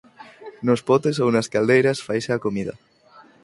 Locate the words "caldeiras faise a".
1.53-2.41